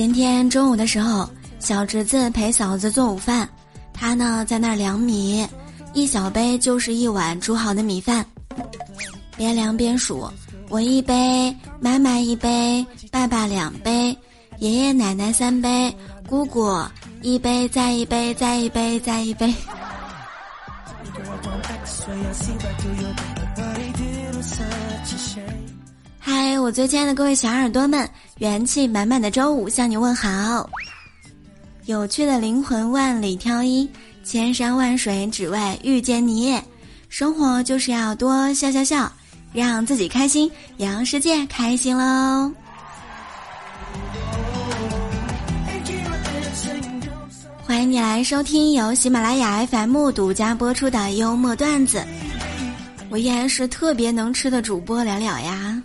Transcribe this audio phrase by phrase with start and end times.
[0.00, 1.28] 今天中午的时候，
[1.58, 3.46] 小侄子陪嫂子做午饭，
[3.92, 5.46] 他呢在那儿量米，
[5.92, 8.24] 一小杯就是一碗煮好的米饭，
[9.36, 10.26] 边量边数，
[10.70, 14.16] 我一杯，妈妈一杯，爸爸两杯，
[14.56, 15.94] 爷爷奶奶三杯，
[16.26, 16.82] 姑姑
[17.20, 19.54] 一杯再一杯再一杯再一杯。
[26.42, 28.08] 嗨，我最亲爱的各位小耳朵们，
[28.38, 30.70] 元气满满的周五向你问好。
[31.84, 33.86] 有趣的灵魂万里挑一，
[34.24, 36.58] 千山万水只为遇见你。
[37.10, 39.12] 生活就是要多笑笑笑，
[39.52, 42.50] 让自己开心，也让世界开心喽。
[47.66, 52.02] 欢迎你来收听由喜马拉雅 FM 独家播出的幽默段子。
[53.10, 55.82] 我依然是特别能吃的主播了了呀。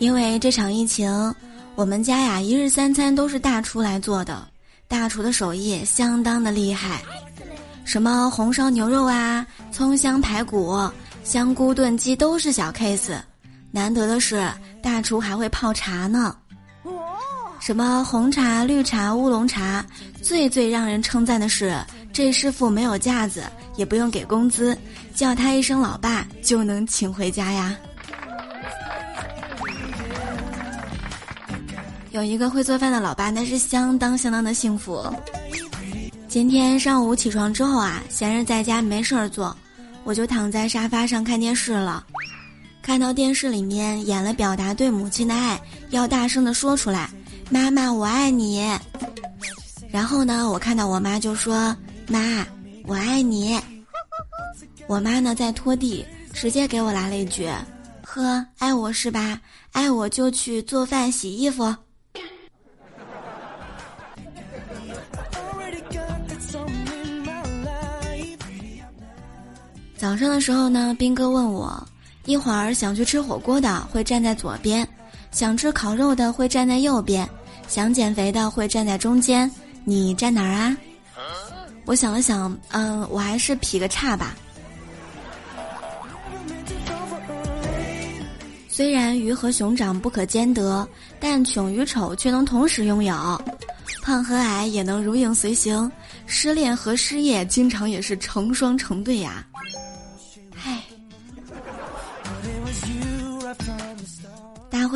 [0.00, 1.12] 因为这场疫情，
[1.74, 4.48] 我们家呀一日三餐都是大厨来做的，
[4.88, 7.02] 大厨的手艺相当的厉害，
[7.84, 10.74] 什么红烧牛肉啊、葱香排骨、
[11.22, 13.20] 香菇炖鸡都是小 case，
[13.70, 14.50] 难得的是
[14.82, 16.34] 大厨还会泡茶呢，
[17.60, 19.84] 什么红茶、绿茶、乌龙茶，
[20.22, 21.78] 最最让人称赞的是
[22.10, 23.44] 这师傅没有架子，
[23.76, 24.74] 也不用给工资，
[25.14, 27.76] 叫他一声老爸就能请回家呀。
[32.10, 35.04] 有一个会做饭的老爸，那是相当相当的幸福。
[36.26, 39.56] 今天上午起床之后啊，闲着在家没事儿做，
[40.02, 42.04] 我就躺在沙发上看电视了。
[42.82, 45.60] 看到电视里面演了表达对母亲的爱，
[45.90, 47.08] 要大声的说出来
[47.48, 48.68] ：“妈妈，我爱你。”
[49.88, 51.76] 然后呢，我看到我妈就说
[52.08, 52.44] ：“妈，
[52.86, 53.60] 我爱你。”
[54.88, 57.48] 我妈呢在拖地，直接给我来了一句
[58.02, 59.40] ：“呵，爱我是吧？
[59.70, 61.72] 爱我就去做饭洗衣服。”
[70.00, 71.86] 早上的时候呢，兵哥问我，
[72.24, 74.88] 一会儿想去吃火锅的会站在左边，
[75.30, 77.28] 想吃烤肉的会站在右边，
[77.68, 79.50] 想减肥的会站在中间，
[79.84, 80.74] 你站哪儿啊？
[81.84, 84.34] 我想了想，嗯，我还是劈个叉吧。
[88.70, 90.88] 虽然鱼和熊掌不可兼得，
[91.20, 93.14] 但穷与丑却能同时拥有，
[94.02, 95.92] 胖和矮也能如影随形，
[96.24, 99.46] 失恋和失业经常也是成双成对呀。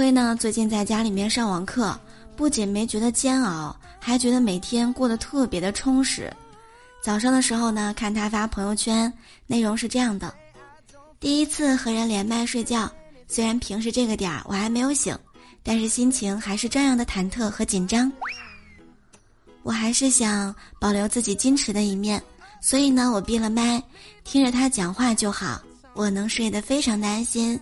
[0.05, 0.37] 辉呢？
[0.39, 1.99] 最近在家里面上网课，
[2.37, 6.31] 不仅没觉得煎熬，还觉得每天过得特别的充实。
[7.03, 9.11] 早上的时候呢，看他发朋友圈，
[9.47, 10.35] 内容是这样的：
[11.19, 12.87] 第一次和人连麦睡觉，
[13.27, 15.19] 虽然平时这个点儿我还没有醒，
[15.63, 18.13] 但是心情还是这样的忐忑和紧张。
[19.63, 22.23] 我还是想保留自己矜持的一面，
[22.61, 23.83] 所以呢，我闭了麦，
[24.23, 25.63] 听着他讲话就好，
[25.95, 27.59] 我能睡得非常的安心。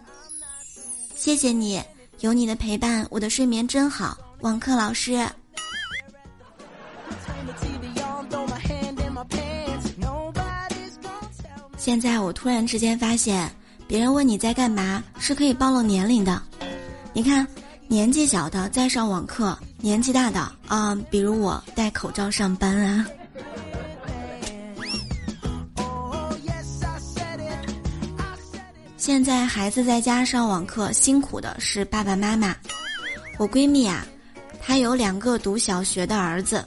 [1.14, 1.80] 谢谢你。
[2.22, 4.16] 有你的陪伴，我的睡眠真好。
[4.43, 5.28] 网课老师，
[11.77, 13.50] 现在我突然之间发现，
[13.88, 16.41] 别人问你在干嘛是可以暴露年龄的。
[17.12, 17.44] 你看，
[17.88, 23.04] 年纪小的在上网课，年纪大的啊，比如我戴口罩上班啊。
[29.12, 32.56] 现在孩子在家上网课，辛苦的是爸爸妈妈。
[33.38, 34.06] 我闺蜜啊，
[34.58, 36.66] 她有两个读小学的儿子，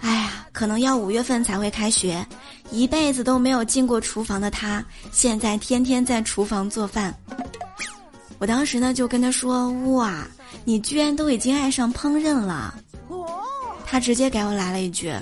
[0.00, 2.26] 哎呀，可能要五月份才会开学，
[2.70, 7.14] 一辈子都没有进过厨房的她，现在天天在厨房做饭。
[8.38, 10.26] 我当时呢就跟她说：“哇，
[10.64, 12.74] 你居然都已经爱上烹饪了。”
[13.84, 15.14] 她直接给我来了一句：“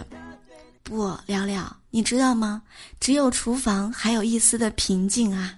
[0.85, 2.63] 不，聊聊，你知道吗？
[3.01, 5.55] 只有厨房还有一丝的平静啊。”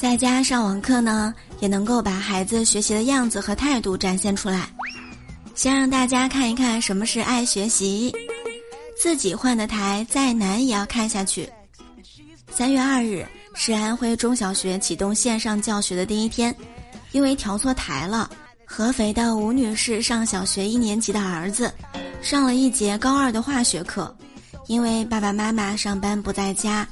[0.00, 4.66] 在家上网课呢，也能够把孩子学习的样子和态度展现出来。
[5.54, 8.10] 先让大家看一看什么是爱学习，
[8.98, 11.46] 自己换的台再难也要看下去。
[12.50, 16.56] 三月二日是安徽中小学启动线上教学的第一天，
[17.12, 18.30] 因为调错台了，
[18.64, 21.70] 合肥的吴女士上小学一年级的儿子，
[22.22, 24.16] 上了一节高二的化学课，
[24.66, 26.88] 因为爸爸妈妈上班不在家。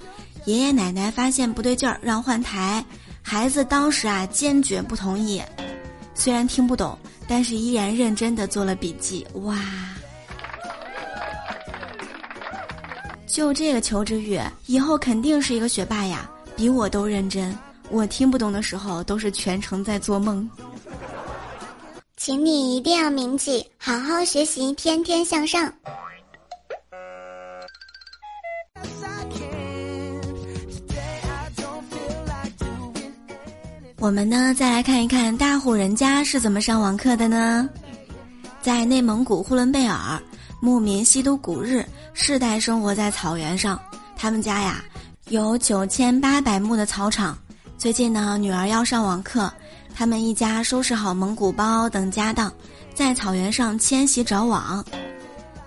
[0.49, 2.83] 爷爷奶奶发现不对劲儿，让换台。
[3.21, 5.43] 孩子当时啊坚决不同意，
[6.15, 6.99] 虽然听不懂，
[7.29, 9.27] 但是依然认真的做了笔记。
[9.43, 9.59] 哇！
[13.27, 17.55] 就这个求知欲，以后肯定是一个学霸呀，比我都认真。
[17.91, 20.49] 我听不懂的时候，都是全程在做梦。
[22.17, 25.71] 请你一定要铭记，好好学习，天天向上。
[34.01, 37.69] 我们呢，再来看一看大户人家是怎么上网课的呢？
[38.63, 40.23] 在内蒙古呼伦贝尔，
[40.61, 41.85] 牧民西都古日
[42.15, 43.79] 世代生活在草原上。
[44.17, 44.85] 他们家呀，
[45.31, 47.37] 有九千八百亩的草场。
[47.77, 49.53] 最近呢，女儿要上网课，
[49.97, 52.53] 他们一家收拾好蒙古包等家当，
[52.95, 54.85] 在草原上迁徙找网。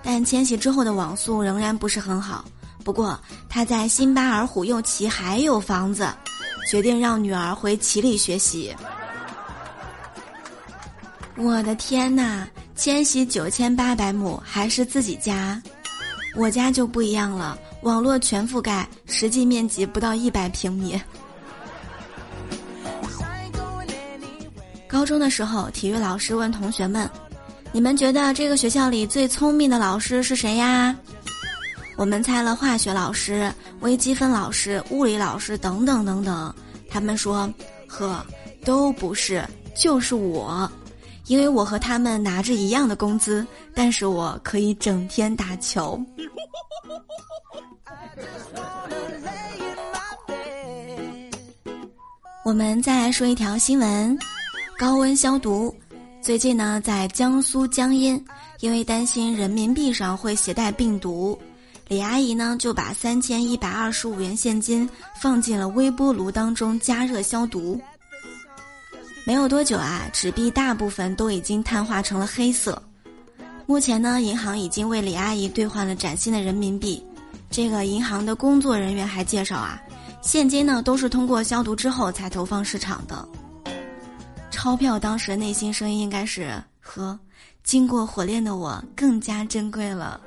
[0.02, 2.46] 但迁徙之后的网速仍然不是很好。
[2.82, 3.20] 不过
[3.50, 6.08] 他在辛巴尔虎右旗还有房子。
[6.72, 8.74] 决定让女儿回齐里学习。
[11.36, 12.48] 我的天哪，
[12.78, 15.62] 迁徙九千八百亩还是自己家，
[16.34, 20.98] 我家就不一样了，网络全覆盖，实际面积不到一百平米。
[24.88, 27.10] 高中的时候，体育老师问同学们
[27.74, 30.96] ：“你们觉得这个学校里最聪明的老师是谁呀？”
[32.02, 36.52] 我们猜了化学老师、微积分老师、物理老师等等等等。
[36.90, 37.48] 他们说
[37.88, 38.26] ：“呵，
[38.66, 40.68] 都不是，就是我，
[41.28, 43.46] 因为我和他们拿着一样的工资，
[43.76, 46.02] 但是我可以整天打球。”
[52.44, 54.18] 我们再来说一条新闻：
[54.76, 55.72] 高温消毒。
[56.20, 58.20] 最近呢，在江苏江阴，
[58.60, 61.40] 因为担心人民币上会携带病毒。
[61.92, 64.90] 李阿姨呢，就把三千一百二十五元现金
[65.20, 67.82] 放进了微波炉当中加热消毒。
[69.26, 72.82] 没有多久啊，纸币大部分都已经碳化成了黑色。
[73.66, 77.06] 目前呢，银行已经为李阿姨兑换了崭新的人民币。
[77.50, 79.78] 这个银行的工作人员还介绍啊，
[80.22, 83.28] 现金呢都是通过消毒之后才投放市场的。
[84.50, 87.20] 钞票当时内心声音应该是：呵，
[87.66, 90.22] 经过火炼的我更加珍贵了。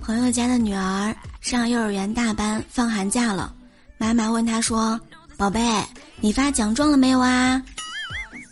[0.00, 3.54] 朋友家的女儿上幼儿园大班，放寒假了。
[3.96, 5.00] 妈妈问她说
[5.36, 5.82] ：“宝贝，
[6.20, 7.62] 你发奖状了没有啊？”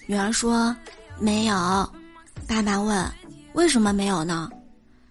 [0.08, 0.74] 女儿说
[1.20, 1.54] ：“没有。”
[2.48, 3.06] 爸爸问
[3.52, 4.50] ：“为什么没有呢？”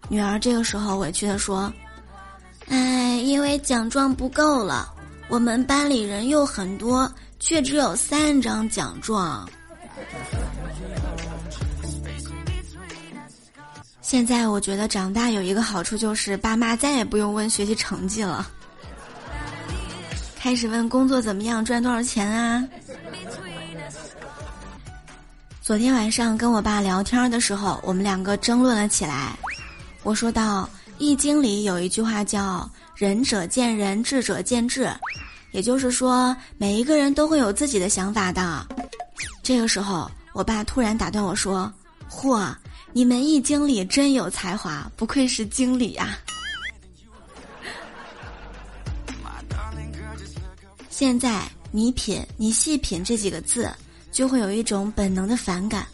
[0.09, 1.71] 女儿这个时候委屈的说
[2.69, 4.93] ：“哎，因为奖状不够了。
[5.29, 7.09] 我们班里人又很多，
[7.41, 9.45] 却只有三张奖状。”
[14.01, 18.45] 现在我觉得长大有一个好处，就是爸妈再也不用问学习成绩了，
[20.37, 22.67] 开始问工作怎么样，赚多少钱啊。
[25.61, 29.37] 昨天晚上跟我爸聊天的时候，我们两个争论了起来。
[30.03, 30.63] 我说到
[30.97, 34.89] 《易经》里有一句话叫“仁者见仁，智者见智”，
[35.51, 38.67] 也就是说每一个人都会有自己的想法的。
[39.43, 41.71] 这个时候，我爸突然打断我说
[42.09, 42.53] ：“嚯！”
[42.93, 46.17] 你们易经理真有才华，不愧是经理呀！
[50.89, 53.71] 现在你品，你细品这几个字，
[54.11, 55.87] 就会有一种本能的反感。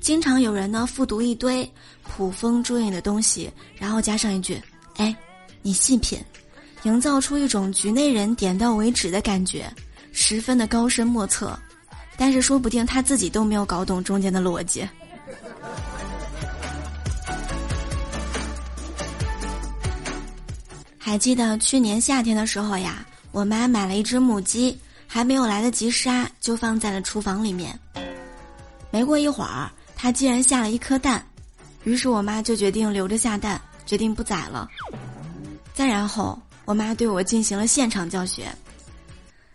[0.00, 1.68] 经常有人呢复读一堆
[2.16, 4.62] 捕风捉影的东西，然后加上一句
[4.98, 5.14] ：“哎，
[5.62, 6.24] 你细品”，
[6.86, 9.68] 营造出一种局内人点到为止的感觉，
[10.12, 11.58] 十分的高深莫测。
[12.16, 14.88] 但是说不定他自己都没有搞懂中间的逻辑。
[20.96, 24.78] 还记得去年夏天的时候呀，我妈买了一只母鸡，
[25.08, 27.76] 还没有来得及杀，就放在了厨房里面。
[28.92, 31.26] 没过一会儿，它竟然下了一颗蛋，
[31.82, 34.68] 于是我妈就决定留着下蛋，决定不宰了。
[35.74, 38.52] 再然后，我妈对我进行了现场教学。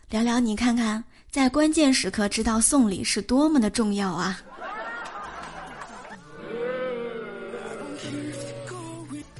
[0.09, 4.41] 聊聊，你看看，在关键时刻知道送礼是多么的重要啊！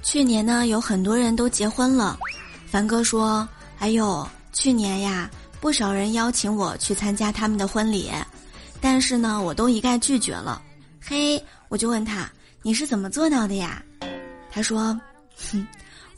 [0.03, 2.19] 去年呢，有很多人都结婚了。
[2.67, 3.47] 凡哥说
[3.79, 8.11] ：“哎呦，去年呀，不少人邀请我去参加他们的婚礼，
[8.81, 10.61] 但是呢，我都一概拒绝了。”
[11.01, 12.29] 嘿，我就问他
[12.61, 13.81] ：“你是怎么做到的呀？”
[14.51, 14.99] 他说
[15.51, 15.65] ：“哼，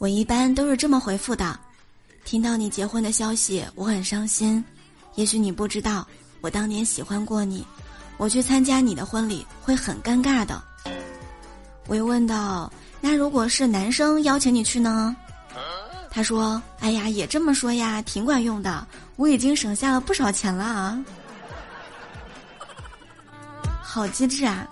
[0.04, 1.58] 我一般都是这么回复的。
[2.26, 4.62] 听到你结婚的消息，我很伤心。
[5.16, 6.06] 也许你不知道，
[6.42, 7.66] 我当年喜欢过你，
[8.18, 10.62] 我去参加你的婚礼会很尴尬的。”
[11.88, 12.70] 我又问道。
[13.00, 15.16] 那如果是男生邀请你去呢？
[16.12, 21.02] 他说：“哎呀，也这么说呀，挺管用的，我已经省下了不少钱了啊，
[23.82, 24.68] 好机智啊！”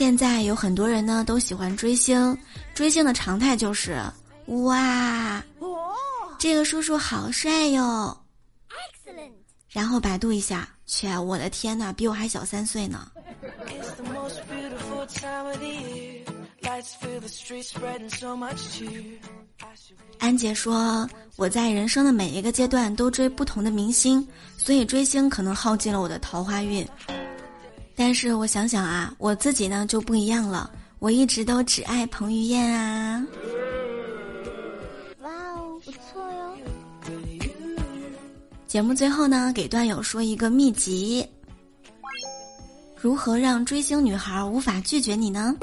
[0.00, 2.34] 现在有很多人呢都喜欢追星，
[2.74, 4.02] 追星的常态就是
[4.46, 5.44] 哇，
[6.38, 8.18] 这个叔叔好帅哟，
[9.68, 13.12] 然后百度一下，去，我的天哪，比我还小三岁呢。
[20.18, 24.26] 安姐说：“我在人生的每一个阶段都追不同的明星，
[24.56, 26.88] 所以追星可能耗尽了我的桃花运。
[28.00, 33.22] 但是我想想啊，我自己呢就不一样了，我一直都只爱彭于晏啊。”
[35.20, 36.56] 哇哦，不错哟！
[38.66, 41.28] 节目最后呢，给段友说一个秘籍：
[42.98, 45.54] 如何让追星女孩无法拒绝你呢？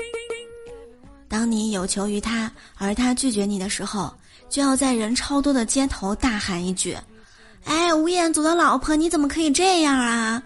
[1.28, 4.14] 当你有求于她，而她拒绝你的时候，
[4.48, 6.96] 就要在人超多的街头大喊一句
[7.66, 10.44] ：“哎，吴彦祖的老婆，你怎么可以这样啊？”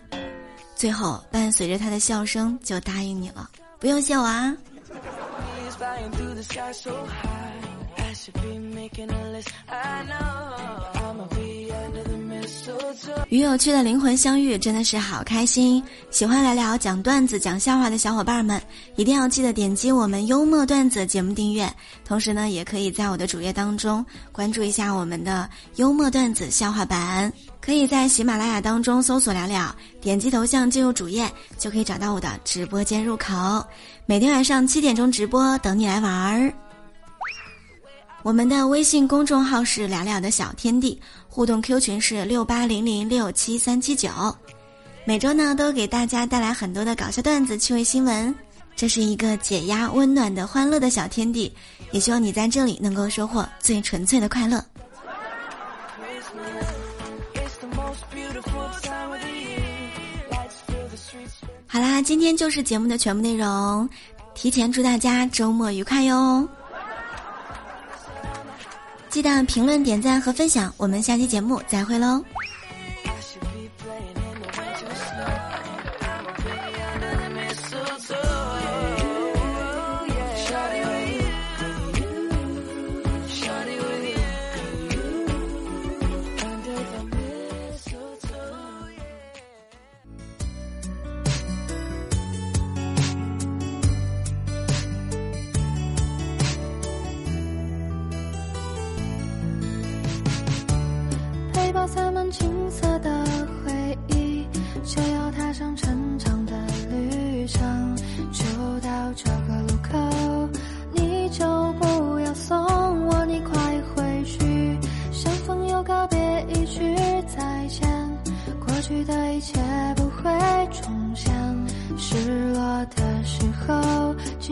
[0.81, 3.47] 最后伴随着他的笑声就答应你了，
[3.77, 4.51] 不用谢我啊。
[13.29, 15.83] 与有趣的灵魂相遇，真的是好开心！
[16.09, 18.59] 喜欢来聊讲段子、讲笑话的小伙伴们，
[18.95, 21.71] 一定要记得点击我们幽默段子节目订阅。
[22.03, 27.31] 同时呢，也可以在我的主页当中关注一下我们的幽默段子笑话版。
[27.61, 33.63] 可以在喜马拉雅当中搜索“聊聊”，点击头像进入主页，就可以找到我的直播间入口。
[34.07, 36.51] 每天晚上七点钟直播，等你来玩儿。
[38.23, 40.99] 我们的微信公众号是“聊聊的小天地”，
[41.29, 44.09] 互动 Q 群是六八零零六七三七九。
[45.05, 48.33] 每周呢都给大家带来很多的搞笑段子、趣味新闻，
[48.75, 51.51] 这是一个解压、温暖的欢乐的小天地。
[51.91, 54.63] 也希望你在这里能够收获最纯粹的快乐。
[61.73, 63.89] 好啦，今天就是节目的全部内容，
[64.35, 66.45] 提前祝大家周末愉快哟！
[69.09, 72.21] 记得评论、点赞和分享，我们下期节目再会喽！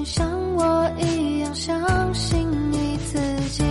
[0.06, 3.64] 像我一样相信你自己。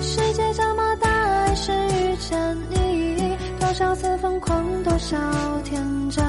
[0.00, 3.36] 世界这么大，还是遇见你。
[3.58, 5.16] 多少次疯狂，多少
[5.64, 6.24] 天真，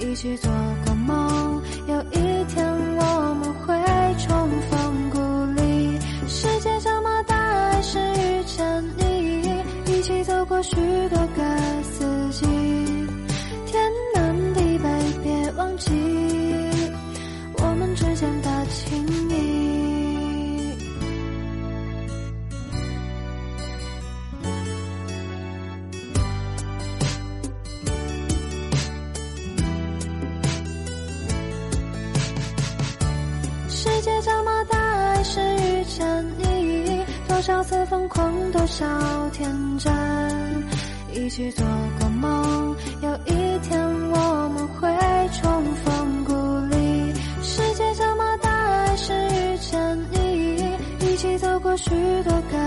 [0.00, 0.50] 一起做
[0.84, 1.62] 过梦。
[1.86, 2.66] 有一天
[2.96, 3.74] 我们会
[4.18, 5.18] 重逢故
[5.60, 5.98] 里。
[6.28, 9.62] 世界这么大，还是遇见你。
[9.86, 10.74] 一起走过许
[11.08, 11.42] 多个
[37.66, 38.86] 次疯狂多少
[39.32, 39.92] 天真
[41.12, 41.66] 一起做
[41.98, 43.76] 过梦有一天
[44.12, 44.88] 我们会
[45.32, 46.32] 重逢故
[46.72, 51.90] 里世界这么大还是遇见你一起走过许
[52.22, 52.65] 多个